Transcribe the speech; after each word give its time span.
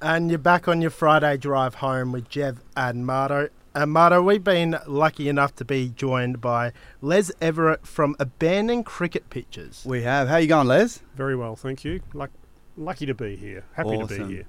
And 0.00 0.30
you're 0.30 0.38
back 0.38 0.68
on 0.68 0.80
your 0.80 0.92
Friday 0.92 1.36
drive 1.36 1.76
home 1.76 2.12
with 2.12 2.28
Jev 2.28 2.58
and 2.76 3.04
Marto. 3.04 3.48
And 3.74 3.90
Marto, 3.90 4.22
we've 4.22 4.44
been 4.44 4.78
lucky 4.86 5.28
enough 5.28 5.56
to 5.56 5.64
be 5.64 5.88
joined 5.88 6.40
by 6.40 6.72
Les 7.00 7.32
Everett 7.40 7.84
from 7.84 8.14
Abandoned 8.20 8.86
Cricket 8.86 9.28
Pitches. 9.28 9.82
We 9.84 10.02
have. 10.02 10.28
How 10.28 10.36
you 10.36 10.46
going, 10.46 10.68
Les? 10.68 11.02
Very 11.16 11.34
well, 11.34 11.56
thank 11.56 11.84
you. 11.84 12.00
Luck, 12.14 12.30
lucky 12.76 13.06
to 13.06 13.14
be 13.14 13.34
here. 13.34 13.64
Happy 13.72 13.98
to 13.98 14.06
be 14.06 14.22
here. 14.22 14.44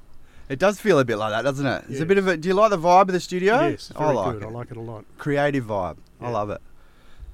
It 0.49 0.59
does 0.59 0.79
feel 0.79 0.99
a 0.99 1.05
bit 1.05 1.17
like 1.17 1.31
that, 1.31 1.41
doesn't 1.41 1.65
it? 1.65 1.83
It's 1.89 2.01
a 2.01 2.05
bit 2.05 2.19
of 2.19 2.27
a. 2.27 2.37
Do 2.37 2.47
you 2.47 2.53
like 2.53 2.69
the 2.69 2.77
vibe 2.77 3.03
of 3.03 3.13
the 3.13 3.19
studio? 3.19 3.69
Yes, 3.69 3.87
very 3.87 4.09
I 4.09 4.13
like 4.13 4.33
good. 4.33 4.43
it. 4.43 4.45
I 4.45 4.49
like 4.51 4.69
it 4.69 4.77
a 4.77 4.81
lot. 4.81 5.05
Creative 5.17 5.65
vibe. 5.65 5.97
I 6.21 6.29
love 6.29 6.51
it. 6.51 6.61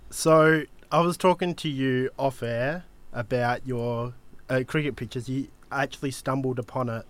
So 0.09 0.63
I 0.89 1.01
was 1.01 1.17
talking 1.17 1.53
to 1.55 1.67
you 1.67 2.11
off 2.17 2.41
air 2.41 2.85
about 3.11 3.67
your 3.67 4.13
uh, 4.49 4.63
cricket 4.65 4.95
pitches. 4.95 5.27
You 5.27 5.49
actually 5.69 6.11
stumbled 6.11 6.59
upon 6.59 6.87
it 6.87 7.05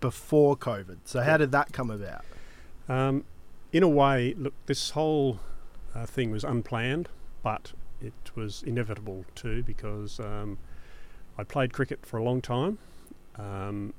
before 0.00 0.56
COVID. 0.56 0.98
So 1.04 1.20
how 1.22 1.36
did 1.36 1.52
that 1.52 1.72
come 1.72 1.90
about? 1.90 2.24
Um, 2.88 3.24
in 3.72 3.82
a 3.82 3.88
way, 3.88 4.34
look, 4.36 4.54
this 4.66 4.90
whole 4.90 5.40
uh, 5.94 6.06
thing 6.06 6.30
was 6.30 6.44
unplanned, 6.44 7.08
but 7.42 7.72
it 8.00 8.12
was 8.34 8.62
inevitable 8.62 9.24
too 9.34 9.62
because 9.62 10.20
um, 10.20 10.58
I 11.38 11.44
played 11.44 11.72
cricket 11.72 12.04
for 12.06 12.18
a 12.18 12.22
long 12.22 12.40
time, 12.40 12.78
um, 13.38 13.92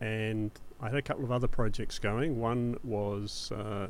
and 0.00 0.50
I 0.80 0.86
had 0.88 0.96
a 0.96 1.02
couple 1.02 1.24
of 1.24 1.32
other 1.32 1.48
projects 1.48 1.98
going. 1.98 2.38
One 2.40 2.76
was 2.82 3.50
uh, 3.52 3.88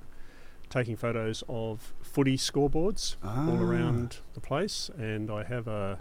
taking 0.68 0.96
photos 0.96 1.42
of 1.48 1.94
footy 2.02 2.36
scoreboards 2.36 3.16
all 3.24 3.56
Ah. 3.56 3.60
around 3.62 4.18
the 4.34 4.40
place, 4.40 4.90
and 4.98 5.30
I 5.30 5.44
have 5.44 5.66
a 5.66 5.98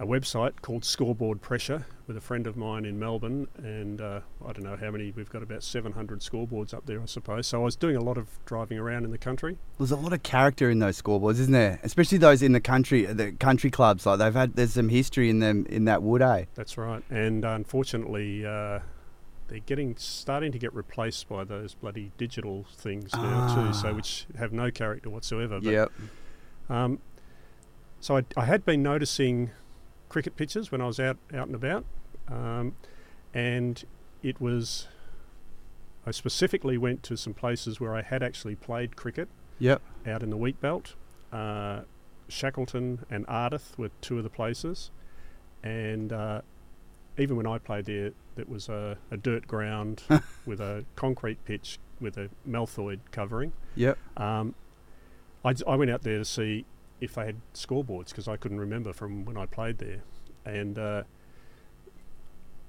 a 0.00 0.06
website 0.06 0.52
called 0.62 0.82
Scoreboard 0.82 1.42
Pressure 1.42 1.84
with 2.06 2.16
a 2.16 2.20
friend 2.22 2.46
of 2.46 2.56
mine 2.56 2.86
in 2.86 2.98
Melbourne, 2.98 3.46
and 3.58 4.00
uh, 4.00 4.20
I 4.44 4.52
don't 4.52 4.64
know 4.64 4.74
how 4.76 4.90
many. 4.90 5.12
We've 5.14 5.28
got 5.28 5.42
about 5.42 5.62
700 5.62 6.20
scoreboards 6.20 6.72
up 6.72 6.86
there, 6.86 7.00
I 7.02 7.04
suppose. 7.04 7.46
So 7.46 7.60
I 7.60 7.64
was 7.64 7.76
doing 7.76 7.96
a 7.96 8.00
lot 8.02 8.16
of 8.16 8.26
driving 8.46 8.78
around 8.78 9.04
in 9.04 9.10
the 9.10 9.18
country. 9.18 9.58
There's 9.78 9.90
a 9.90 9.96
lot 9.96 10.14
of 10.14 10.22
character 10.22 10.70
in 10.70 10.78
those 10.78 11.00
scoreboards, 11.00 11.32
isn't 11.40 11.52
there? 11.52 11.78
Especially 11.82 12.16
those 12.16 12.42
in 12.42 12.52
the 12.52 12.60
country, 12.60 13.04
the 13.04 13.32
country 13.32 13.70
clubs. 13.70 14.06
Like 14.06 14.18
they've 14.20 14.32
had, 14.34 14.54
there's 14.56 14.72
some 14.72 14.88
history 14.88 15.28
in 15.28 15.40
them 15.40 15.66
in 15.68 15.84
that 15.84 16.02
wood, 16.02 16.22
eh? 16.22 16.46
That's 16.54 16.78
right. 16.78 17.04
And 17.10 17.44
unfortunately, 17.44 18.46
uh, 18.46 18.80
they're 19.48 19.58
getting 19.66 19.96
starting 19.98 20.50
to 20.52 20.58
get 20.58 20.74
replaced 20.74 21.28
by 21.28 21.44
those 21.44 21.74
bloody 21.74 22.10
digital 22.16 22.64
things 22.74 23.12
now 23.12 23.54
too. 23.54 23.74
So 23.74 23.88
Ah. 23.90 23.92
which 23.92 24.26
have 24.38 24.52
no 24.52 24.70
character 24.70 25.10
whatsoever. 25.10 25.60
But, 25.60 25.70
Yep. 25.72 25.92
Um, 26.70 27.00
so 28.00 28.16
I, 28.16 28.24
I 28.34 28.46
had 28.46 28.64
been 28.64 28.82
noticing 28.82 29.50
cricket 30.10 30.36
pitches 30.36 30.70
when 30.70 30.82
I 30.82 30.86
was 30.86 31.00
out 31.00 31.16
out 31.32 31.46
and 31.46 31.54
about, 31.54 31.86
um, 32.28 32.74
and 33.32 33.82
it 34.22 34.38
was. 34.40 34.86
I 36.06 36.10
specifically 36.12 36.76
went 36.78 37.02
to 37.04 37.16
some 37.16 37.32
places 37.34 37.78
where 37.80 37.94
I 37.94 38.02
had 38.02 38.22
actually 38.22 38.56
played 38.56 38.96
cricket 38.96 39.28
Yep. 39.58 39.82
out 40.06 40.22
in 40.22 40.30
the 40.30 40.36
wheat 40.36 40.58
belt. 40.60 40.94
Uh, 41.30 41.82
Shackleton 42.28 43.04
and 43.10 43.26
Ardath 43.26 43.76
were 43.76 43.90
two 44.00 44.16
of 44.16 44.24
the 44.24 44.30
places, 44.30 44.90
and 45.62 46.12
uh, 46.12 46.40
even 47.18 47.36
when 47.36 47.46
I 47.46 47.58
played 47.58 47.84
there, 47.84 48.12
it 48.36 48.48
was 48.48 48.68
a, 48.70 48.96
a 49.10 49.16
dirt 49.18 49.46
ground 49.46 50.02
with 50.46 50.60
a 50.60 50.84
concrete 50.96 51.44
pitch 51.44 51.78
with 52.00 52.16
a 52.16 52.30
malthoid 52.48 53.00
covering. 53.12 53.52
Yep. 53.74 53.98
Um, 54.16 54.54
I, 55.44 55.54
I 55.68 55.76
went 55.76 55.90
out 55.90 56.02
there 56.02 56.16
to 56.18 56.24
see 56.24 56.64
if 57.00 57.14
they 57.14 57.26
had 57.26 57.36
scoreboards 57.54 58.08
because 58.08 58.28
I 58.28 58.36
couldn't 58.36 58.60
remember 58.60 58.92
from 58.92 59.24
when 59.24 59.36
I 59.36 59.46
played 59.46 59.78
there, 59.78 60.02
and 60.44 60.78
uh, 60.78 61.02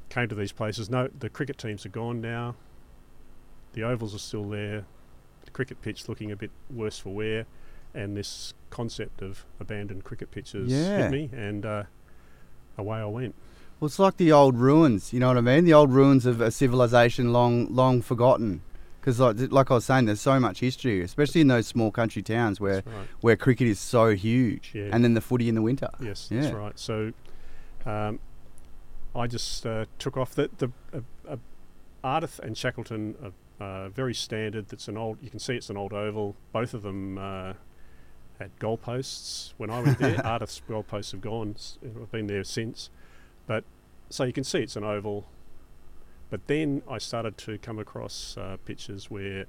came 0.10 0.28
to 0.30 0.36
these 0.36 0.52
places. 0.52 0.90
No, 0.90 1.08
the 1.20 1.30
cricket 1.30 1.58
teams 1.58 1.86
are 1.86 1.90
gone 1.90 2.22
now. 2.22 2.56
The 3.74 3.84
ovals 3.84 4.14
are 4.14 4.20
still 4.20 4.50
there. 4.50 4.86
The 5.46 5.52
cricket 5.52 5.82
pitch 5.82 6.08
looking 6.10 6.32
a 6.32 6.36
bit 6.36 6.52
worse 6.70 7.00
for 7.00 7.14
wear, 7.14 7.46
and 7.94 8.16
this 8.16 8.54
concept 8.70 9.22
of 9.22 9.46
abandoned 9.60 10.04
cricket 10.04 10.32
pitches 10.32 10.72
Yeah. 10.72 11.04
hit 11.04 11.12
me, 11.12 11.30
and 11.34 11.66
uh, 11.66 11.84
away 12.78 13.00
I 13.00 13.06
went. 13.06 13.36
Well, 13.80 13.88
it's 13.88 13.98
like 14.00 14.18
the 14.18 14.32
old 14.32 14.58
ruins. 14.58 15.12
You 15.12 15.20
know 15.20 15.30
what 15.30 15.38
I 15.38 15.42
mean? 15.42 15.66
The 15.66 15.74
old 15.74 15.92
ruins 15.92 16.26
of 16.26 16.40
a 16.40 16.52
civilization 16.52 17.34
long, 17.34 17.74
long 17.74 18.02
forgotten. 18.02 18.62
Because, 19.02 19.20
like, 19.20 19.52
like 19.52 19.72
I 19.72 19.74
was 19.74 19.86
saying, 19.86 20.06
there's 20.06 20.22
so 20.22 20.40
much 20.40 20.60
history, 20.60 21.02
especially 21.02 21.42
in 21.42 21.48
those 21.48 21.66
small 21.66 21.90
country 21.90 22.22
towns 22.22 22.62
where, 22.62 22.84
right. 22.86 23.08
where 23.22 23.36
cricket 23.36 23.68
is 23.68 23.80
so 23.80 24.10
huge, 24.14 24.74
Yeah. 24.76 24.90
and 24.94 25.04
then 25.04 25.16
the 25.16 25.22
footy 25.22 25.50
in 25.50 25.56
the 25.56 25.62
winter. 25.64 25.90
Yes, 26.00 26.28
Yeah. 26.30 26.42
that's 26.42 26.54
right. 26.54 26.80
So 26.80 27.12
um, 27.86 28.20
I 29.16 29.26
just 29.26 29.66
uh, 29.66 29.86
took 29.98 30.18
off 30.18 30.36
the 30.36 30.50
the 30.58 30.70
uh, 30.94 31.00
uh, 31.28 31.38
Ardath 32.04 32.40
and 32.40 32.56
Shackleton 32.56 33.16
are 33.60 33.66
uh, 33.66 33.90
very 33.90 34.14
standard. 34.14 34.68
That's 34.70 34.88
an 34.88 34.98
old. 34.98 35.18
You 35.22 35.30
can 35.32 35.40
see 35.40 35.56
it's 35.56 35.70
an 35.72 35.78
old 35.78 35.94
oval. 35.94 36.36
Both 36.54 36.74
of 36.76 36.84
them 36.84 37.18
uh, 37.18 37.54
had 38.40 38.52
goalposts 38.60 39.54
when 39.58 39.70
I 39.72 39.82
went 39.82 39.98
there. 40.00 40.16
Ardath's 40.18 40.62
goalposts 40.70 41.12
have 41.12 41.22
gone. 41.22 41.56
I've 41.84 42.12
been 42.12 42.28
there 42.28 42.44
since, 42.44 42.90
but 43.48 43.64
so 44.10 44.24
you 44.26 44.34
can 44.34 44.44
see 44.44 44.60
it's 44.60 44.76
an 44.76 44.84
oval. 44.84 45.26
But 46.32 46.48
then 46.48 46.82
I 46.90 46.98
started 46.98 47.38
to 47.40 47.60
come 47.60 47.78
across 47.78 48.36
uh, 48.38 48.58
pictures 48.66 49.12
where 49.12 49.46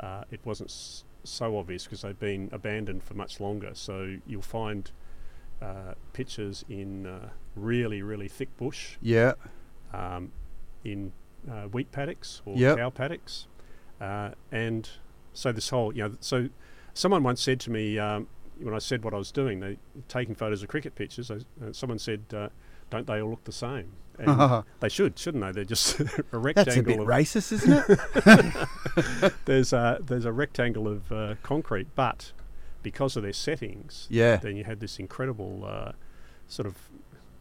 uh, 0.00 0.24
it 0.32 0.40
wasn't 0.44 0.70
s- 0.70 1.04
so 1.22 1.56
obvious 1.56 1.84
because 1.84 2.02
they've 2.02 2.18
been 2.18 2.48
abandoned 2.50 3.04
for 3.04 3.14
much 3.14 3.38
longer. 3.38 3.70
So 3.74 4.16
you'll 4.26 4.42
find 4.42 4.90
uh, 5.60 5.94
pictures 6.14 6.64
in 6.68 7.06
uh, 7.06 7.28
really, 7.54 8.02
really 8.02 8.26
thick 8.28 8.56
bush, 8.56 8.96
Yeah. 9.00 9.34
um, 9.92 10.32
in 10.84 11.12
uh, 11.48 11.64
wheat 11.68 11.92
paddocks 11.92 12.42
or 12.44 12.56
Yep. 12.56 12.76
cow 12.78 12.90
paddocks, 12.90 13.46
uh, 14.00 14.30
and 14.50 14.88
so 15.34 15.52
this 15.52 15.68
whole, 15.68 15.94
you 15.94 16.02
know, 16.02 16.16
so 16.20 16.48
someone 16.94 17.22
once 17.22 17.40
said 17.40 17.60
to 17.60 17.70
me 17.70 17.98
um, 17.98 18.26
when 18.60 18.74
I 18.74 18.78
said 18.78 19.04
what 19.04 19.12
I 19.14 19.18
was 19.18 19.30
doing, 19.32 19.60
they 19.60 19.78
taking 20.08 20.34
photos 20.34 20.62
of 20.62 20.68
cricket 20.68 20.94
pitches. 20.94 21.30
I, 21.30 21.34
uh, 21.64 21.72
someone 21.72 21.98
said, 21.98 22.22
uh, 22.34 22.48
"Don't 22.90 23.06
they 23.06 23.20
all 23.22 23.30
look 23.30 23.44
the 23.44 23.52
same?" 23.52 23.92
And 24.18 24.64
they 24.80 24.88
should, 24.88 25.18
shouldn't 25.18 25.42
they? 25.44 25.52
They're 25.52 25.64
just 25.64 26.00
a 26.32 26.38
rectangle. 26.38 26.64
That's 26.64 26.76
a 26.76 26.82
bit 26.82 27.00
of, 27.00 27.06
racist, 27.06 27.52
isn't 27.52 27.84
it? 27.88 29.34
there's 29.44 29.72
a 29.72 29.98
there's 30.04 30.24
a 30.24 30.32
rectangle 30.32 30.86
of 30.88 31.10
uh, 31.12 31.34
concrete, 31.42 31.88
but 31.94 32.32
because 32.82 33.16
of 33.16 33.22
their 33.22 33.32
settings, 33.32 34.06
yeah. 34.10 34.36
then 34.36 34.56
you 34.56 34.64
had 34.64 34.80
this 34.80 34.98
incredible 34.98 35.64
uh, 35.66 35.92
sort 36.48 36.66
of 36.66 36.76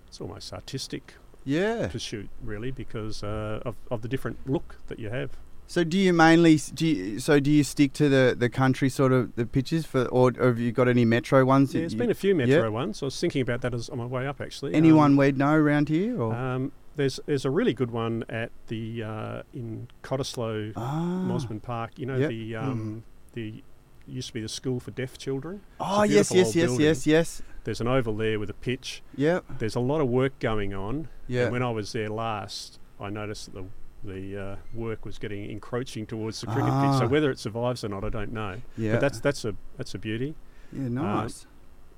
it's 0.08 0.20
almost 0.22 0.52
artistic 0.54 1.14
Yeah. 1.46 1.88
pursuit 1.88 2.30
really 2.44 2.70
because 2.72 3.24
uh, 3.24 3.62
of, 3.66 3.76
of 3.90 4.02
the 4.02 4.08
different 4.08 4.38
look 4.46 4.78
that 4.88 5.00
you 5.00 5.10
have 5.10 5.32
So 5.72 5.86
do 5.86 5.98
you 5.98 6.12
mainly 6.12 6.58
do 6.74 6.86
you, 6.86 7.20
so 7.22 7.40
do 7.40 7.50
you 7.50 7.64
stick 7.64 7.94
to 7.94 8.10
the, 8.10 8.36
the 8.38 8.50
country 8.50 8.90
sort 8.90 9.14
of 9.14 9.34
the 9.38 9.46
pitches 9.46 9.86
for 9.86 10.04
or, 10.08 10.34
or 10.38 10.48
have 10.48 10.60
you 10.60 10.74
got 10.74 10.90
any 10.90 11.06
metro 11.06 11.46
ones? 11.46 11.74
yeah, 11.74 11.80
there's 11.80 11.94
you- 11.94 12.00
been 12.00 12.12
a 12.12 12.14
few 12.14 12.36
metro 12.36 12.64
yeah. 12.64 12.68
ones 12.68 13.02
I 13.02 13.06
was 13.06 13.18
thinking 13.18 13.42
about 13.42 13.62
that 13.62 13.74
as 13.74 13.88
on 13.88 13.98
my 14.00 14.06
way 14.06 14.28
up 14.28 14.42
actually 14.42 14.74
anyone 14.74 15.16
we'd 15.16 15.38
know 15.38 15.54
around 15.54 15.88
here 15.88 16.22
or 16.22 16.34
um, 16.34 16.40
um, 16.56 16.72
there's 16.98 17.22
there's 17.26 17.46
a 17.46 17.50
really 17.50 17.74
good 17.74 17.90
one 17.90 18.26
at 18.28 18.52
the 18.68 19.02
uh, 19.02 19.44
in 19.54 19.88
Cottesloe 20.04 20.74
ah. 20.76 21.24
Mosman 21.26 21.62
Park 21.62 21.92
you 21.98 22.06
know 22.06 22.18
Yep. 22.18 22.30
the 22.30 22.56
um, 22.58 23.04
the 23.32 23.64
used 24.06 24.28
to 24.28 24.34
be 24.34 24.42
the 24.42 24.50
school 24.50 24.82
for 24.82 24.92
deaf 24.92 25.18
children 25.18 25.62
Oh 25.80 26.04
yes, 26.04 26.34
yes, 26.34 26.54
yes, 26.54 26.66
building. 26.66 26.86
yes, 26.86 27.08
yes. 27.08 27.42
there's 27.64 27.80
an 27.80 27.88
oval 27.88 28.18
there 28.18 28.38
with 28.40 28.50
a 28.50 28.60
pitch 28.68 29.04
Yep. 29.16 29.46
there's 29.60 29.76
a 29.76 29.80
lot 29.80 30.02
of 30.02 30.10
work 30.10 30.38
going 30.40 30.74
on 30.74 31.08
Yeah. 31.30 31.44
And 31.44 31.54
when 31.54 31.64
I 31.64 31.70
was 31.70 31.94
there 31.94 32.10
last, 32.10 32.78
I 33.00 33.10
noticed 33.10 33.46
that 33.46 33.54
the 33.54 33.66
the 34.04 34.38
uh, 34.38 34.56
work 34.74 35.06
was 35.06 35.18
getting 35.20 35.50
encroaching 35.50 36.06
towards 36.06 36.42
the 36.42 36.48
cricket 36.48 36.66
pitch. 36.66 36.74
Ah. 36.74 37.00
So 37.00 37.08
whether 37.08 37.30
it 37.32 37.40
survives 37.40 37.84
or 37.84 37.90
not, 37.90 38.04
I 38.04 38.10
don't 38.10 38.34
know. 38.34 38.58
yeah. 38.78 38.94
But 38.94 39.02
that's 39.02 39.20
that's 39.20 39.46
a 39.46 39.56
that's 39.78 39.94
a 39.94 40.00
beauty. 40.00 40.36
yeah, 40.72 40.88
nice. 40.90 41.46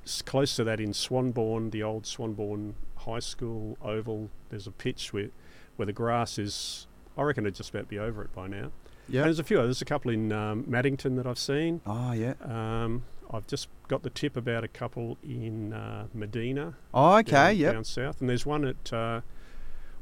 S- 0.05 0.21
close 0.21 0.55
to 0.57 0.63
that 0.65 0.79
in 0.81 0.91
Swanbourne, 0.91 1.71
the 1.71 1.81
old 1.83 2.03
Swanbourne 2.03 2.73
High 2.97 3.19
School 3.19 3.77
oval, 3.81 4.29
there's 4.49 4.67
a 4.67 4.71
pitch 4.71 5.13
where 5.13 5.29
where 5.77 5.85
the 5.85 5.93
grass 5.93 6.37
is. 6.37 6.87
I 7.17 7.21
reckon 7.23 7.45
it'd 7.45 7.55
just 7.55 7.69
about 7.69 7.87
be 7.87 7.99
over 7.99 8.21
it 8.23 8.33
by 8.33 8.47
now. 8.47 8.71
Yeah. 9.07 9.21
And 9.21 9.25
there's 9.27 9.39
a 9.39 9.44
few 9.44 9.59
others. 9.59 9.81
a 9.81 9.85
couple 9.85 10.11
in 10.11 10.31
um, 10.31 10.63
Maddington 10.63 11.15
that 11.17 11.27
I've 11.27 11.38
seen. 11.39 11.81
Oh 11.85 12.11
yeah. 12.13 12.33
Um, 12.41 13.03
I've 13.31 13.47
just 13.47 13.67
got 13.88 14.03
the 14.03 14.09
tip 14.09 14.35
about 14.38 14.63
a 14.63 14.67
couple 14.67 15.17
in 15.23 15.73
uh, 15.73 16.07
Medina. 16.13 16.75
Oh 16.94 17.15
okay. 17.17 17.31
down, 17.31 17.56
Yep. 17.57 17.73
down 17.73 17.83
south, 17.83 18.19
and 18.21 18.29
there's 18.29 18.45
one 18.45 18.65
at 18.65 18.91
uh, 18.94 19.21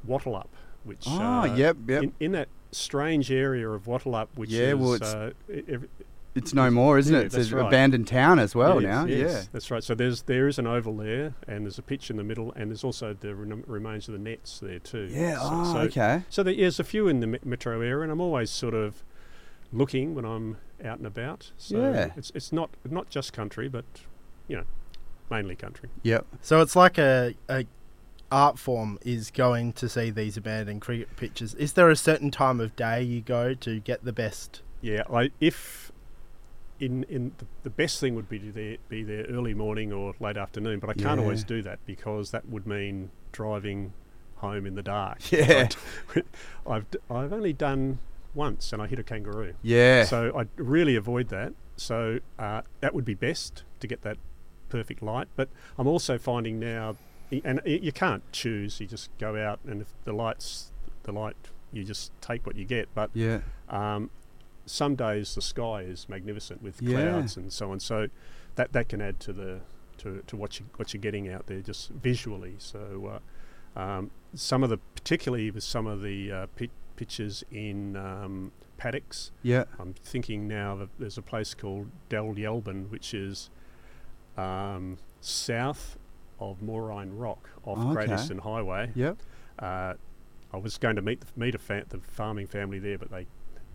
Wattleup, 0.08 0.48
which 0.84 1.06
Oh 1.08 1.42
uh, 1.42 1.56
yep. 1.56 1.78
Yep. 1.88 2.04
in, 2.04 2.14
in 2.20 2.32
that 2.34 2.48
strange 2.72 3.32
area 3.32 3.70
of 3.70 3.84
Wattleup, 3.86 4.28
which 4.36 4.50
Yeah, 4.50 4.70
is 4.74 4.76
well, 4.76 4.94
it's- 4.94 5.14
uh, 5.14 5.32
ev- 5.68 5.88
it's 6.34 6.54
no 6.54 6.72
more, 6.72 6.98
isn't 6.98 7.14
yeah, 7.14 7.20
it? 7.24 7.34
It's 7.34 7.52
an 7.52 7.58
right. 7.58 7.68
abandoned 7.68 8.08
town 8.08 8.40
as 8.40 8.56
well 8.56 8.82
yes, 8.82 8.90
now. 8.90 9.04
yes, 9.06 9.32
Yeah. 9.34 9.42
that's 9.52 9.70
right. 9.70 9.84
So 9.84 9.94
there's 9.94 10.22
there 10.22 10.48
is 10.48 10.58
an 10.58 10.66
oval 10.66 10.96
there, 10.96 11.34
and 11.46 11.66
there's 11.66 11.78
a 11.78 11.82
pitch 11.82 12.10
in 12.10 12.16
the 12.16 12.24
middle, 12.24 12.54
and 12.56 12.70
there's 12.72 12.86
also 12.86 13.14
the 13.14 13.36
rem- 13.36 13.66
remains 13.68 14.08
of 14.08 14.14
the 14.14 14.20
nets 14.20 14.60
there 14.60 14.80
too. 14.80 15.10
Yeah. 15.12 15.34
So, 15.40 15.50
Oh 15.52 15.74
so, 15.74 15.80
okay. 15.80 16.24
so 16.30 16.42
there, 16.42 16.56
there's 16.56 16.80
a 16.80 16.86
few 16.86 17.10
in 17.10 17.20
the 17.20 17.38
metro 17.44 17.82
area, 17.82 18.00
and 18.04 18.12
I'm 18.14 18.22
always 18.22 18.50
sort 18.50 18.74
of 18.74 19.04
looking 19.74 20.16
when 20.16 20.24
I'm 20.24 20.56
out 20.86 21.00
and 21.00 21.06
about. 21.08 21.52
So 21.58 21.78
Yeah. 21.78 22.12
it's 22.16 22.32
it's 22.34 22.54
not 22.54 22.70
not 22.90 23.10
just 23.10 23.34
country, 23.34 23.68
but 23.68 23.84
you 24.48 24.56
know, 24.56 24.64
mainly 25.30 25.56
country. 25.58 25.90
Yep. 26.04 26.26
So 26.42 26.62
it's 26.62 26.78
like 26.78 26.98
a, 26.98 27.36
a 27.50 27.66
art 28.32 28.58
form 28.58 28.98
is 29.04 29.30
going 29.32 29.74
to 29.74 29.90
see 29.90 30.10
these 30.10 30.38
abandoned 30.38 30.82
cricket 30.82 31.16
pitches. 31.18 31.54
Is 31.56 31.74
there 31.74 31.90
a 31.90 31.96
certain 31.96 32.32
time 32.32 32.60
of 32.60 32.76
day 32.76 33.02
you 33.02 33.22
go 33.22 33.54
to 33.56 33.80
get 33.80 34.04
the 34.06 34.14
best? 34.14 34.62
Yeah, 34.82 35.04
I, 35.14 35.32
if 35.40 35.92
in 36.80 37.04
in 37.04 37.34
the, 37.38 37.46
the 37.64 37.70
best 37.70 38.00
thing 38.00 38.16
would 38.16 38.30
be 38.30 38.40
to 38.40 38.52
there, 38.52 38.78
be 38.90 39.04
there 39.04 39.26
early 39.26 39.54
morning 39.54 39.92
or 39.94 40.14
late 40.20 40.38
afternoon, 40.38 40.80
but 40.80 40.90
I 40.90 40.94
can't 40.94 41.20
Yeah. 41.20 41.24
always 41.24 41.44
do 41.44 41.62
that 41.64 41.80
because 41.86 42.32
that 42.32 42.48
would 42.50 42.66
mean 42.66 43.12
driving 43.32 43.94
home 44.38 44.66
in 44.66 44.76
the 44.76 44.82
dark. 44.84 45.20
Yeah. 45.32 45.68
I've 46.68 46.86
I've 47.10 47.34
only 47.34 47.54
done 47.54 48.00
once, 48.34 48.72
and 48.74 48.82
I 48.82 48.88
hit 48.88 48.98
a 48.98 49.04
kangaroo. 49.04 49.54
Yeah. 49.62 50.06
So 50.06 50.32
I 50.38 50.46
really 50.56 50.96
avoid 50.96 51.30
that. 51.30 51.54
So 51.76 52.20
uh, 52.40 52.62
that 52.80 52.94
would 52.96 53.06
be 53.06 53.14
best 53.14 53.64
to 53.80 53.88
get 53.88 54.02
that 54.04 54.18
perfect 54.70 55.04
light. 55.04 55.28
But 55.36 55.50
I'm 55.78 55.88
also 55.88 56.18
finding 56.18 56.60
now, 56.60 56.96
and 57.44 57.62
you 57.66 57.92
can't 57.92 58.24
choose. 58.32 58.80
You 58.80 58.88
just 58.88 59.10
go 59.18 59.36
out, 59.38 59.60
and 59.66 59.82
if 59.82 59.94
the 60.04 60.14
lights, 60.14 60.72
the 61.04 61.12
light, 61.12 61.36
you 61.72 61.84
just 61.84 62.12
take 62.22 62.46
what 62.46 62.56
you 62.56 62.66
get. 62.66 62.90
But 62.94 63.10
yeah. 63.14 63.40
um, 63.70 64.10
some 64.66 64.96
days 64.96 65.36
the 65.36 65.42
sky 65.42 65.82
is 65.82 66.08
magnificent 66.10 66.62
with 66.62 66.82
Yeah. 66.82 67.12
clouds 67.12 67.38
and 67.38 67.52
so 67.52 67.72
on. 67.72 67.80
So 67.80 68.08
that 68.56 68.74
that 68.74 68.90
can 68.90 69.02
add 69.02 69.20
to 69.22 69.34
the 69.34 69.62
to, 70.00 70.24
to 70.28 70.36
what 70.36 70.60
you 70.60 70.66
what 70.78 70.94
you're 70.94 71.02
getting 71.02 71.30
out 71.30 71.48
there 71.48 71.62
just 71.62 71.90
visually. 71.90 72.56
So 72.58 73.20
uh, 73.76 73.80
um, 73.80 74.12
some 74.34 74.64
of 74.64 74.70
the 74.70 74.78
particularly 74.96 75.52
with 75.52 75.64
some 75.64 75.88
of 75.88 76.02
the 76.02 76.32
uh, 76.32 76.46
pit, 76.56 76.72
pictures 76.96 77.44
in 77.52 77.96
um, 77.96 78.52
paddocks. 78.78 79.32
Yeah. 79.44 79.66
I'm 79.80 79.94
thinking 79.94 80.48
now 80.48 80.76
that 80.76 80.90
there's 81.00 81.18
a 81.18 81.22
place 81.22 81.54
called 81.54 81.88
Dulyalbin, 82.10 82.90
which 82.90 83.14
is 83.14 83.50
um, 84.38 84.98
south 85.20 85.98
of 86.42 86.62
Moorine 86.62 87.16
Rock 87.16 87.50
off 87.64 87.78
Great 87.94 88.10
Okay. 88.10 88.22
Eastern 88.22 88.40
Highway. 88.40 88.92
Yep. 88.96 89.18
Uh, 89.60 89.94
I 90.54 90.58
was 90.58 90.78
going 90.78 90.96
to 90.98 91.02
meet 91.02 91.22
the, 91.22 91.28
meet 91.38 91.56
a 91.56 91.60
fa- 91.60 91.86
the 91.88 92.00
farming 92.00 92.48
family 92.48 92.80
there, 92.80 92.98
but 92.98 93.10
they 93.12 93.28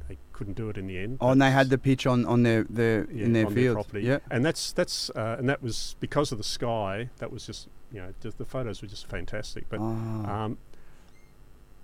they 0.09 0.19
couldn't 0.33 0.55
do 0.57 0.69
it 0.69 0.77
in 0.77 0.87
the 0.87 0.99
end. 0.99 1.19
Oh, 1.21 1.31
and 1.31 1.41
they 1.43 1.51
had 1.51 1.71
the 1.71 1.79
pitch 1.79 2.07
on 2.07 2.27
on 2.27 2.43
their 2.43 2.65
their 2.65 3.11
yeah, 3.11 3.25
in 3.25 3.33
their 3.33 3.49
field. 3.49 3.77
property. 3.77 4.03
Yeah. 4.03 4.19
and 4.31 4.45
that's 4.45 4.73
that's 4.73 5.09
uh, 5.11 5.37
and 5.39 5.49
that 5.49 5.63
was 5.63 5.97
because 6.01 6.33
of 6.33 6.39
the 6.39 6.45
sky. 6.45 7.09
That 7.19 7.31
was 7.33 7.47
just 7.47 7.69
you 7.93 8.01
know 8.01 8.13
just 8.21 8.37
the 8.39 8.45
photos 8.45 8.83
were 8.83 8.89
just 8.89 9.07
fantastic. 9.09 9.69
But 9.69 9.81
Ah. 9.81 10.45
um, 10.45 10.59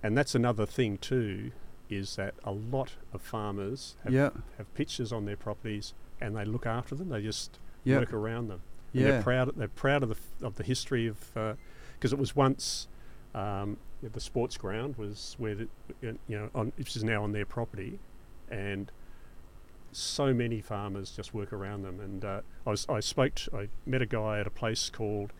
and 0.03 0.17
that's 0.17 0.35
another 0.35 0.65
thing 0.65 0.97
too, 0.97 1.51
is 1.89 2.15
that 2.17 2.33
a 2.43 2.51
lot 2.51 2.91
of 3.13 3.21
farmers 3.21 3.95
have, 4.03 4.13
yeah. 4.13 4.29
have 4.57 4.73
pictures 4.73 5.11
on 5.13 5.25
their 5.25 5.37
properties 5.37 5.93
and 6.19 6.35
they 6.35 6.43
look 6.45 6.65
after 6.65 6.93
them. 6.95 7.09
They 7.09 7.21
just 7.21 7.57
Yeah. 7.85 7.99
work 7.99 8.13
around 8.13 8.47
them. 8.49 8.61
Yeah. 8.93 9.11
they're 9.11 9.23
proud. 9.23 9.51
They're 9.55 9.67
proud 9.67 10.03
of 10.03 10.09
the 10.09 10.45
of 10.45 10.55
the 10.55 10.63
history 10.63 11.07
of 11.07 11.33
because 11.33 12.13
it 12.13 12.19
was 12.19 12.35
once 12.35 12.87
um, 13.35 13.77
the 14.01 14.19
sports 14.19 14.57
ground 14.57 14.95
was 14.97 15.35
where 15.39 15.55
the 15.55 15.67
you 16.01 16.17
know 16.29 16.49
on 16.53 16.71
which 16.77 16.95
is 16.95 17.03
now 17.03 17.23
on 17.23 17.31
their 17.31 17.45
property, 17.45 17.99
and 18.49 18.91
so 19.91 20.33
many 20.33 20.59
farmers 20.61 21.11
just 21.11 21.33
work 21.33 21.53
around 21.53 21.83
them. 21.83 21.99
And 21.99 22.25
uh, 22.25 22.41
I 22.65 22.69
was 22.71 22.85
I 22.89 22.99
spoke 22.99 23.35
to, 23.35 23.57
I 23.57 23.67
met 23.85 24.01
a 24.01 24.05
guy 24.05 24.39
at 24.39 24.47
a 24.47 24.51
place 24.51 24.89
called 24.89 25.31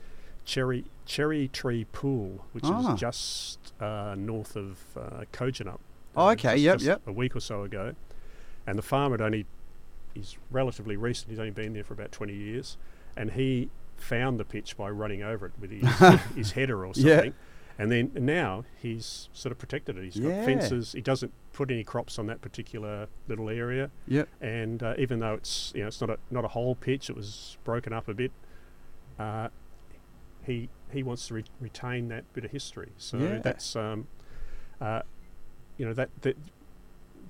Cherry 0.45 0.85
Cherry 1.05 1.47
Tree 1.47 1.85
Pool, 1.91 2.45
which 2.51 2.65
Ah. 2.65 2.93
is 2.93 2.99
just 2.99 3.73
uh, 3.81 4.15
north 4.17 4.55
of 4.55 4.79
uh, 4.97 5.23
Kojonup. 5.31 5.79
Oh, 6.15 6.27
uh, 6.27 6.31
okay, 6.33 6.55
yep, 6.57 6.79
yep. 6.81 7.01
A 7.07 7.11
week 7.11 7.35
or 7.35 7.39
so 7.39 7.63
ago, 7.63 7.95
and 8.67 8.77
the 8.77 8.83
farmer 8.83 9.17
had 9.17 9.25
only 9.25 9.45
he's 10.13 10.37
relatively 10.51 10.95
recent. 10.95 11.29
He's 11.31 11.39
only 11.39 11.51
been 11.51 11.73
there 11.73 11.83
for 11.83 11.93
about 11.95 12.11
twenty 12.11 12.35
years, 12.35 12.77
and 13.15 13.31
he 13.31 13.69
found 13.97 14.39
the 14.39 14.45
pitch 14.45 14.75
by 14.77 14.89
running 14.89 15.23
over 15.23 15.45
it 15.47 15.53
with 15.59 15.71
his, 15.71 16.19
his 16.35 16.51
header 16.51 16.85
or 16.85 16.91
Yeah. 16.95 17.15
something. 17.15 17.33
And 17.79 17.91
then 17.91 18.11
and 18.15 18.25
now 18.27 18.65
he's 18.81 19.29
sort 19.33 19.51
of 19.51 19.57
protected 19.57 19.97
it. 19.97 20.03
He's 20.03 20.19
got 20.19 20.45
fences. 20.45 20.91
He 20.91 21.01
doesn't 21.01 21.31
put 21.53 21.71
any 21.71 21.83
crops 21.83 22.19
on 22.19 22.27
that 22.27 22.39
particular 22.41 23.07
little 23.27 23.49
area. 23.49 23.89
Yep. 24.07 24.29
And 24.41 24.83
uh, 24.83 24.93
even 24.99 25.19
though 25.19 25.33
it's 25.33 25.71
you 25.73 25.81
know 25.81 25.87
it's 25.87 25.99
not 25.99 26.11
a 26.11 26.17
not 26.29 26.45
a 26.45 26.49
whole 26.49 26.75
pitch, 26.75 27.09
it 27.09 27.15
was 27.15 27.57
broken 27.63 27.91
up 27.91 28.07
a 28.07 28.13
bit. 28.13 28.31
Uh, 29.17 29.47
he 30.45 30.69
he 30.91 31.01
wants 31.01 31.27
to 31.29 31.33
re- 31.35 31.45
retain 31.59 32.09
that 32.09 32.31
bit 32.33 32.45
of 32.45 32.51
history. 32.51 32.91
So 32.97 33.17
Yeah. 33.17 33.39
that's 33.39 33.75
um, 33.75 34.07
uh, 34.79 35.01
you 35.77 35.85
know 35.85 35.93
that 35.93 36.09
that 36.21 36.37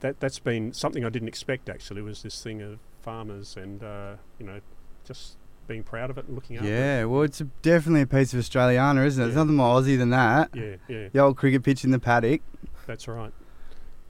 that 0.01 0.19
that's 0.19 0.39
been 0.39 0.73
something 0.73 1.05
I 1.05 1.09
didn't 1.09 1.29
expect. 1.29 1.69
Actually, 1.69 2.01
was 2.01 2.21
this 2.21 2.43
thing 2.43 2.61
of 2.61 2.79
farmers 3.01 3.55
and 3.55 3.81
uh, 3.81 4.15
you 4.39 4.45
know 4.45 4.59
just 5.05 5.37
being 5.67 5.83
proud 5.83 6.09
of 6.09 6.17
it 6.17 6.25
and 6.25 6.35
looking 6.35 6.57
after 6.57 6.67
it. 6.67 6.71
Yeah. 6.71 7.05
Well, 7.05 7.21
it's 7.23 7.41
a, 7.41 7.45
definitely 7.61 8.01
a 8.01 8.07
piece 8.07 8.33
of 8.33 8.39
Australiana, 8.39 9.05
isn't 9.05 9.21
it? 9.21 9.25
There's 9.25 9.35
Yeah. 9.35 9.43
nothing 9.43 9.55
more 9.55 9.79
Aussie 9.81 9.97
than 9.97 10.09
that. 10.11 10.49
Yeah, 10.53 10.75
yeah, 10.87 11.07
The 11.11 11.19
old 11.19 11.37
cricket 11.37 11.63
pitch 11.63 11.83
in 11.83 11.91
the 11.91 11.99
paddock. 11.99 12.41
that's 12.85 13.07
right. 13.07 13.31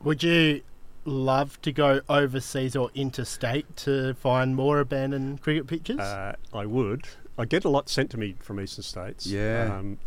Would 0.04 0.24
you 0.24 0.62
love 1.06 1.62
to 1.62 1.72
go 1.72 2.02
overseas 2.10 2.76
or 2.76 2.90
interstate 2.96 3.76
to 3.78 4.14
find 4.16 4.56
more 4.56 4.80
abandoned 4.80 5.42
cricket 5.42 5.68
pitches? 5.68 6.00
Uh, 6.00 6.36
I 6.54 6.66
would. 6.66 7.06
I 7.38 7.46
get 7.46 7.66
a 7.66 7.70
lot 7.70 7.90
sent 7.90 8.10
to 8.12 8.18
me 8.18 8.36
from 8.40 8.60
eastern 8.60 8.84
states. 8.84 9.26
Yeah. 9.28 9.76
Um, 9.80 9.98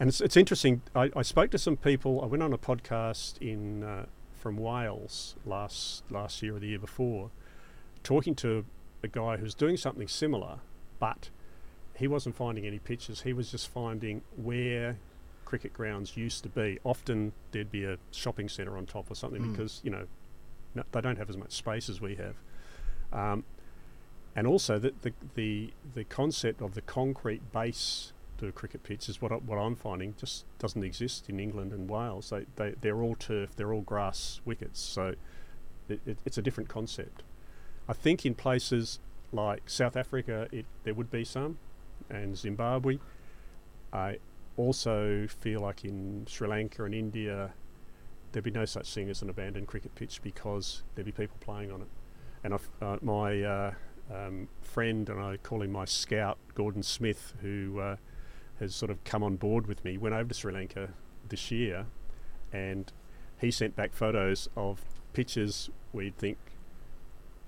and 0.00 0.08
it's, 0.08 0.20
it's 0.20 0.36
interesting. 0.36 0.82
I, 0.94 1.10
I 1.14 1.22
spoke 1.22 1.50
to 1.52 1.58
some 1.58 1.76
people. 1.76 2.20
I 2.22 2.26
went 2.26 2.42
on 2.42 2.52
a 2.52 2.58
podcast 2.58 3.38
in 3.40 3.84
uh, 3.84 4.06
from 4.34 4.56
Wales 4.56 5.36
last 5.46 6.02
last 6.10 6.42
year 6.42 6.56
or 6.56 6.58
the 6.58 6.66
year 6.68 6.78
before, 6.78 7.30
talking 8.02 8.34
to 8.36 8.64
a 9.02 9.08
guy 9.08 9.36
who's 9.36 9.54
doing 9.54 9.76
something 9.76 10.08
similar, 10.08 10.58
but 10.98 11.28
he 11.96 12.08
wasn't 12.08 12.34
finding 12.36 12.66
any 12.66 12.78
pitches. 12.78 13.22
He 13.22 13.32
was 13.32 13.50
just 13.50 13.68
finding 13.68 14.22
where 14.36 14.96
cricket 15.44 15.72
grounds 15.72 16.16
used 16.16 16.42
to 16.42 16.48
be. 16.48 16.78
Often 16.84 17.32
there'd 17.52 17.70
be 17.70 17.84
a 17.84 17.98
shopping 18.10 18.48
centre 18.48 18.76
on 18.76 18.86
top 18.86 19.10
or 19.10 19.14
something 19.14 19.42
Mm. 19.42 19.52
because 19.52 19.80
you 19.84 19.90
know 19.90 20.06
no, 20.74 20.82
they 20.90 21.00
don't 21.00 21.18
have 21.18 21.30
as 21.30 21.36
much 21.36 21.52
space 21.52 21.88
as 21.88 22.00
we 22.00 22.16
have. 22.16 22.34
Um, 23.12 23.44
and 24.34 24.46
also 24.46 24.78
the, 24.78 24.92
the 25.02 25.12
the 25.34 25.72
the 25.94 26.04
concept 26.04 26.60
of 26.60 26.74
the 26.74 26.80
concrete 26.82 27.52
base 27.52 28.12
to 28.38 28.48
a 28.48 28.52
cricket 28.52 28.82
pitch 28.82 29.08
is 29.08 29.22
what 29.22 29.30
I, 29.30 29.36
what 29.36 29.56
I'm 29.58 29.76
finding 29.76 30.14
just 30.18 30.44
doesn't 30.58 30.82
exist 30.82 31.28
in 31.28 31.38
England 31.38 31.72
and 31.72 31.88
Wales. 31.88 32.30
They 32.30 32.46
they 32.56 32.74
they're 32.80 33.00
all 33.00 33.14
turf, 33.14 33.54
they're 33.54 33.72
all 33.72 33.82
grass 33.82 34.40
wickets, 34.44 34.80
so 34.80 35.14
it, 35.88 36.00
it, 36.06 36.18
it's 36.24 36.38
a 36.38 36.42
different 36.42 36.68
concept. 36.68 37.22
I 37.88 37.92
think 37.92 38.26
in 38.26 38.34
places 38.34 38.98
like 39.34 39.68
South 39.68 39.96
Africa, 39.96 40.48
it 40.52 40.66
there 40.84 40.94
would 40.94 41.10
be 41.10 41.24
some, 41.24 41.58
and 42.10 42.36
Zimbabwe. 42.36 42.98
I 43.92 44.18
also 44.56 45.26
feel 45.26 45.60
like 45.60 45.84
in 45.84 46.26
Sri 46.28 46.48
Lanka 46.48 46.84
and 46.84 46.94
India, 46.94 47.52
there'd 48.32 48.44
be 48.44 48.50
no 48.50 48.64
such 48.64 48.92
thing 48.92 49.08
as 49.08 49.22
an 49.22 49.30
abandoned 49.30 49.66
cricket 49.66 49.94
pitch 49.94 50.20
because 50.22 50.82
there'd 50.94 51.06
be 51.06 51.12
people 51.12 51.36
playing 51.40 51.70
on 51.70 51.82
it. 51.82 51.88
And 52.42 52.54
uh, 52.54 52.96
my 53.00 53.42
uh, 53.42 53.74
um, 54.12 54.48
friend, 54.60 55.08
and 55.08 55.20
I 55.20 55.36
call 55.38 55.62
him 55.62 55.72
my 55.72 55.84
scout, 55.84 56.38
Gordon 56.54 56.82
Smith, 56.82 57.34
who 57.40 57.80
uh, 57.80 57.96
has 58.60 58.74
sort 58.74 58.90
of 58.90 59.02
come 59.04 59.22
on 59.22 59.36
board 59.36 59.66
with 59.66 59.84
me, 59.84 59.96
went 59.96 60.14
over 60.14 60.28
to 60.28 60.34
Sri 60.34 60.52
Lanka 60.52 60.90
this 61.28 61.50
year, 61.50 61.86
and 62.52 62.92
he 63.40 63.50
sent 63.50 63.76
back 63.76 63.92
photos 63.92 64.48
of 64.56 64.80
pitches 65.12 65.70
we'd 65.92 66.16
think 66.16 66.38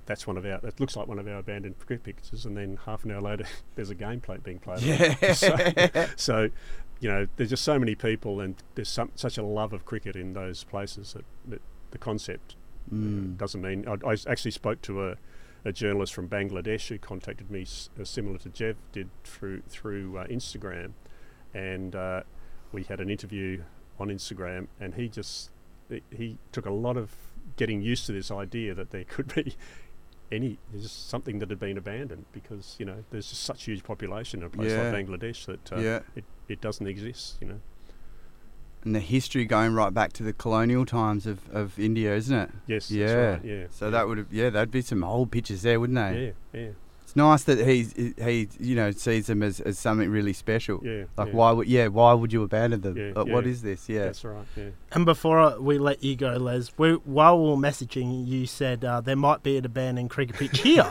that's 0.07 0.27
one 0.27 0.37
of 0.37 0.47
our 0.47 0.59
that 0.61 0.79
looks 0.81 0.97
like 0.97 1.07
one 1.09 1.19
of 1.19 1.27
our 1.29 1.39
abandoned 1.39 1.79
cricket 1.79 2.03
pictures 2.05 2.47
and 2.47 2.57
then 2.57 2.79
half 2.87 3.05
an 3.05 3.11
hour 3.11 3.21
later 3.21 3.45
there's 3.75 3.91
a 3.91 3.95
game 3.95 4.21
play 4.21 4.39
being 4.43 4.59
played. 4.59 4.81
Yeah. 4.83 5.15
So, 5.35 5.57
so, 6.17 6.51
you 7.01 7.11
know, 7.11 7.27
there's 7.37 7.51
just 7.51 7.63
so 7.65 7.79
many 7.79 7.95
people, 7.95 8.41
and 8.41 8.55
there's 8.75 8.89
some, 8.89 9.11
such 9.17 9.37
a 9.37 9.43
love 9.43 9.73
of 9.75 9.85
cricket 9.85 10.17
in 10.17 10.33
those 10.33 10.65
places 10.65 11.13
that, 11.13 11.25
that 11.49 11.61
the 11.91 11.99
concept 11.99 12.57
uh, 12.91 12.95
Mm. 12.95 13.37
doesn't 13.37 13.61
mean. 13.61 13.85
I 13.89 14.17
actually 14.29 14.53
spoke 14.53 14.81
to 14.83 15.09
a, 15.09 15.17
a 15.65 15.73
journalist 15.73 16.15
from 16.15 16.29
Bangladesh 16.29 16.87
who 16.89 16.99
contacted 16.99 17.51
me, 17.51 17.63
s- 17.63 17.91
uh, 18.01 18.05
similar 18.05 18.39
to 18.39 18.49
Jev 18.49 18.77
did 18.93 19.09
through 19.25 19.63
through 19.69 20.17
uh, 20.19 20.27
Instagram, 20.29 20.93
and 21.53 21.97
uh, 21.97 22.23
we 22.73 22.85
had 22.85 23.01
an 23.01 23.11
interview 23.11 23.65
on 23.99 24.09
Instagram, 24.09 24.69
and 24.81 24.95
he 24.95 25.09
just 25.09 25.51
he 26.11 26.39
took 26.53 26.65
a 26.65 26.71
lot 26.71 26.97
of 26.97 27.11
getting 27.57 27.81
used 27.83 28.07
to 28.07 28.13
this 28.13 28.31
idea 28.31 28.73
that 28.75 28.91
there 28.91 29.05
could 29.05 29.35
be 29.35 29.55
any 30.33 30.59
there's 30.71 30.83
just 30.85 31.09
something 31.09 31.39
that 31.39 31.51
had 31.51 31.59
been 31.61 31.79
abandoned 31.79 32.25
because 32.33 32.75
you 32.79 32.85
know 32.85 33.05
there's 33.11 33.29
just 33.29 33.43
such 33.45 33.65
huge 33.65 33.83
population 33.85 34.41
in 34.41 34.47
a 34.47 34.51
place 34.51 34.71
Yeah. 34.73 34.91
like 34.91 35.07
Bangladesh 35.07 35.47
that 35.47 35.73
uh, 35.73 35.77
yeah. 35.81 36.01
it, 36.17 36.25
it 36.49 36.61
doesn't 36.61 36.87
exist 36.87 37.37
you 37.41 37.47
know 37.49 37.61
And 38.85 38.95
the 38.95 39.01
history 39.01 39.45
going 39.45 39.73
right 39.75 39.93
back 39.95 40.13
to 40.15 40.23
the 40.23 40.33
colonial 40.33 40.85
times 40.87 41.27
of, 41.27 41.39
of 41.51 41.79
India, 41.79 42.15
isn't 42.15 42.37
it? 42.37 42.51
yes 42.67 42.91
Yeah. 42.91 43.07
that's 43.07 43.45
right, 43.45 43.51
yeah 43.53 43.67
So 43.71 43.85
yeah. 43.87 43.91
that 43.93 44.09
would 44.09 44.19
have, 44.19 44.33
yeah, 44.33 44.51
that'd 44.51 44.71
be 44.71 44.83
some 44.83 45.05
old 45.05 45.31
pictures 45.31 45.63
there, 45.63 45.79
wouldn't 45.81 45.97
they? 45.99 46.35
yeah 46.55 46.61
yeah 46.61 46.69
It's 47.07 47.15
nice 47.15 47.45
that 47.45 47.65
he's 47.65 47.93
he 47.93 48.49
you 48.59 48.75
know 48.75 48.91
sees 48.91 49.29
them 49.29 49.41
as, 49.45 49.61
as 49.61 49.79
something 49.79 50.11
really 50.11 50.33
special. 50.33 50.81
Yeah. 50.83 51.05
Like 51.17 51.29
yeah. 51.29 51.35
why 51.35 51.53
would 51.53 51.69
yeah 51.69 51.87
why 51.87 52.13
would 52.15 52.33
you 52.33 52.43
abandon 52.43 52.81
them? 52.81 52.97
Yeah, 52.97 53.13
Like, 53.15 53.29
yeah. 53.29 53.39
is 53.53 53.63
this? 53.63 53.89
Yeah. 53.89 54.07
That's 54.07 54.25
right. 54.25 54.45
Yeah. 54.57 54.71
And 54.91 55.05
before 55.05 55.57
we 55.61 55.79
let 55.79 56.03
you 56.03 56.17
go, 56.17 56.33
Les, 56.33 56.73
we, 56.77 56.95
while 57.05 57.41
we 57.41 57.49
were 57.51 57.57
messaging, 57.57 58.27
you 58.27 58.45
said 58.47 58.85
uh, 58.85 59.01
there 59.01 59.15
might 59.15 59.45
be 59.45 59.57
an 59.57 59.65
abandoned 59.65 60.11
cricket 60.11 60.35
pitch 60.35 60.61
here. 60.63 60.85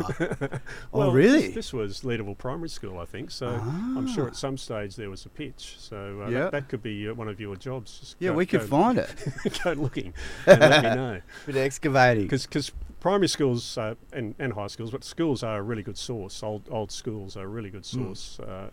oh 0.94 1.12
really? 1.12 1.48
This, 1.48 1.56
this 1.56 1.74
was 1.74 2.02
Leederville 2.02 2.38
Primary 2.38 2.70
School, 2.70 2.98
I 3.00 3.06
think. 3.06 3.30
So 3.30 3.48
I'm 3.50 4.08
sure 4.08 4.24
Ah. 4.24 4.28
at 4.28 4.38
some 4.38 4.58
stage 4.58 4.96
there 4.96 5.10
was 5.10 5.26
a 5.26 5.30
pitch. 5.30 5.76
So 5.80 6.22
uh, 6.26 6.30
Yeah. 6.30 6.40
that, 6.44 6.52
that 6.52 6.70
could 6.70 6.82
be 6.82 7.10
uh, 7.10 7.14
one 7.14 7.28
of 7.28 7.42
your 7.42 7.58
jobs. 7.58 8.00
Just 8.00 8.16
yeah, 8.20 8.30
go, 8.30 8.36
we 8.38 8.46
could 8.46 8.62
go, 8.62 8.68
find 8.68 8.98
it. 9.00 9.14
go 9.66 9.74
looking 9.74 10.14
and 10.46 10.60
let 10.62 10.82
me 10.84 10.90
know. 10.96 11.22
Bit 11.46 11.56
of 11.58 11.62
excavating. 11.62 12.24
Because 12.24 12.72
primary 13.06 13.28
schools 13.28 13.78
uh, 13.78 13.94
and, 14.14 14.34
and 14.40 14.54
high 14.54 14.66
schools, 14.66 14.90
but 14.90 15.04
schools 15.04 15.44
are 15.44 15.60
a 15.60 15.62
really 15.62 15.84
good 15.84 15.96
source. 15.98 16.42
Old 16.42 16.64
old 16.72 16.92
schools 16.92 17.38
are 17.38 17.44
a 17.44 17.48
really 17.48 17.70
good 17.70 17.86
Hmm. 17.86 18.02
source. 18.16 18.40
Uh, 18.40 18.70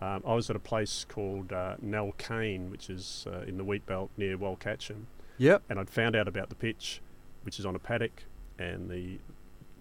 um, 0.00 0.24
I 0.26 0.34
was 0.34 0.50
at 0.50 0.56
a 0.56 0.58
place 0.72 1.06
called 1.08 1.52
uh, 1.52 1.76
Nalkain, 1.80 2.68
which 2.68 2.90
is 2.90 3.26
uh, 3.32 3.42
in 3.46 3.58
the 3.58 3.64
wheat 3.64 3.86
belt 3.86 4.10
near 4.16 4.36
Wyalkatchem, 4.36 5.04
Yep. 5.38 5.62
and 5.70 5.78
I'd 5.78 5.88
found 5.88 6.16
out 6.16 6.26
about 6.26 6.48
the 6.48 6.56
pitch, 6.56 7.00
which 7.44 7.60
is 7.60 7.64
on 7.64 7.76
a 7.76 7.78
paddock, 7.78 8.24
and 8.58 8.90
the 8.90 9.18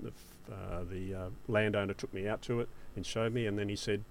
the, 0.04 0.12
uh, 0.54 0.84
the 0.88 1.16
uh, 1.16 1.30
landowner 1.48 1.96
took 1.96 2.14
me 2.14 2.28
out 2.28 2.44
to 2.44 2.60
it 2.60 2.70
and 2.96 3.04
showed 3.08 3.34
me, 3.34 3.48
and 3.48 3.58
then 3.58 3.70
he 3.70 3.76
said, 3.76 4.04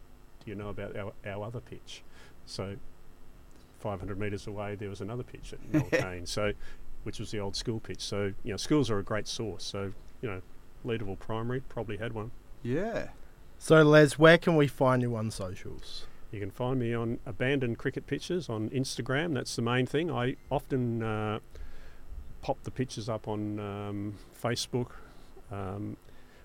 "Do 0.44 0.50
you 0.50 0.56
know 0.56 0.70
about 0.70 0.96
our, 0.96 1.12
our 1.24 1.44
other 1.46 1.60
pitch?" 1.60 2.02
So, 2.46 2.76
500 3.78 4.18
metres 4.18 4.46
away, 4.48 4.74
there 4.74 4.88
was 4.90 5.00
another 5.00 5.22
pitch 5.22 5.52
at 5.52 5.60
Nell 5.72 5.84
Cane, 5.92 6.26
so 6.26 6.52
which 7.04 7.18
was 7.18 7.30
the 7.30 7.38
old 7.38 7.54
school 7.56 7.80
pitch. 7.80 8.00
So, 8.02 8.32
you 8.42 8.50
know, 8.52 8.56
schools 8.56 8.90
are 8.90 8.98
a 8.98 9.02
great 9.04 9.28
source. 9.28 9.64
So, 9.64 9.92
you 10.20 10.28
know, 10.28 10.42
Leederville 10.84 11.18
Primary 11.18 11.60
probably 11.60 11.96
had 11.98 12.12
one. 12.12 12.30
Yeah. 12.62 13.08
so, 13.58 13.82
Les, 13.82 14.18
where 14.18 14.38
can 14.38 14.56
we 14.56 14.66
find 14.66 15.00
you 15.02 15.14
on 15.16 15.30
socials? 15.30 16.06
You 16.32 16.40
can 16.40 16.50
find 16.50 16.80
me 16.80 16.92
on 16.92 17.20
abandoned 17.26 17.78
cricket 17.78 18.06
pitches 18.06 18.48
on 18.48 18.68
Instagram. 18.70 19.34
That's 19.34 19.54
the 19.54 19.62
main 19.62 19.86
thing. 19.86 20.10
I 20.10 20.36
often 20.50 21.02
uh, 21.02 21.38
pop 22.42 22.62
the 22.64 22.70
pictures 22.70 23.08
up 23.08 23.28
on 23.28 23.60
um, 23.60 24.14
Facebook, 24.42 24.90
um, 25.52 25.96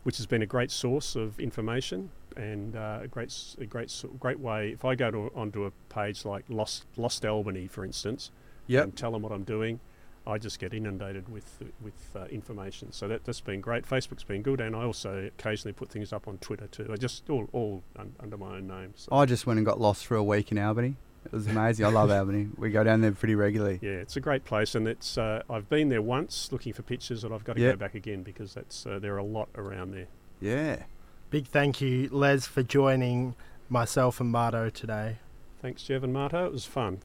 which 0.04 0.18
has 0.18 0.26
been 0.28 0.42
a 0.42 0.46
great 0.46 0.72
source 0.72 1.16
of 1.16 1.40
information 1.40 2.12
and 2.38 2.76
uh, 2.76 3.00
a 3.02 3.08
great, 3.08 3.30
s- 3.30 3.58
a 3.60 3.66
great, 3.66 3.92
great 4.20 4.40
way. 4.40 4.70
If 4.72 4.86
I 4.86 4.96
go 4.96 5.10
to 5.12 5.32
onto 5.36 5.66
a 5.66 5.72
page 5.90 6.24
like 6.24 6.46
Lost 6.50 6.86
Lost 6.96 7.26
Albany, 7.26 7.68
for 7.68 7.84
instance, 7.84 8.30
Yep. 8.68 8.84
and 8.84 8.96
tell 8.96 9.12
them 9.12 9.24
what 9.24 9.32
I'm 9.32 9.44
doing, 9.44 9.80
I 10.30 10.38
just 10.38 10.60
get 10.60 10.74
inundated 10.74 11.28
with 11.30 11.64
with 11.82 12.16
uh, 12.16 12.26
information. 12.26 12.92
So 12.92 13.08
that 13.08 13.26
that's 13.26 13.42
been 13.42 13.62
great. 13.62 13.86
Facebook's 13.88 14.24
been 14.24 14.42
good, 14.42 14.62
and 14.62 14.76
I 14.76 14.84
also 14.84 15.26
occasionally 15.38 15.74
put 15.74 15.90
things 15.90 16.14
up 16.14 16.28
on 16.28 16.38
Twitter 16.38 16.68
too. 16.68 16.88
I 16.92 16.96
just 16.96 17.30
all 17.30 17.50
all 17.52 17.84
un- 17.98 18.14
under 18.20 18.38
my 18.38 18.58
own 18.58 18.68
name. 18.68 18.94
So. 18.96 19.14
I 19.14 19.26
just 19.26 19.46
went 19.48 19.58
and 19.58 19.66
got 19.66 19.80
lost 19.80 20.06
for 20.06 20.16
a 20.16 20.24
week 20.24 20.52
in 20.52 20.58
Albany. 20.58 20.96
It 21.26 21.34
was 21.34 21.48
amazing. 21.48 21.86
I 21.86 21.90
love 21.90 22.10
Albany. 22.20 22.48
We 22.58 22.70
go 22.70 22.84
down 22.84 23.02
there 23.02 23.12
pretty 23.12 23.36
regularly. 23.36 23.80
Yeah, 23.82 23.92
it's 23.92 24.16
a 24.16 24.22
great 24.22 24.46
place, 24.46 24.74
and 24.76 24.88
it's 24.88 25.18
uh, 25.18 25.44
I've 25.50 25.68
been 25.68 25.90
there 25.90 26.02
once 26.02 26.52
looking 26.52 26.72
for 26.74 26.82
pictures, 26.82 27.24
and 27.24 27.34
I've 27.34 27.44
got 27.44 27.58
to 27.58 27.62
Yeah. 27.62 27.72
go 27.72 27.78
back 27.78 27.96
again 27.96 28.24
because 28.24 28.54
that's 28.54 28.86
uh, 28.86 29.00
there 29.00 29.16
are 29.16 29.18
a 29.20 29.24
lot 29.24 29.50
around 29.56 29.92
there. 29.92 30.08
Yeah. 30.40 30.84
Big 31.30 31.46
thank 31.46 31.80
you, 31.82 32.10
Les, 32.12 32.48
for 32.48 32.64
joining 32.64 33.36
myself 33.70 34.20
and 34.20 34.32
Marto 34.32 34.70
today. 34.70 35.18
Thanks, 35.62 35.84
Jev 35.84 36.04
and 36.04 36.12
Marto. 36.14 36.46
It 36.46 36.52
was 36.54 36.66
fun. 36.66 36.98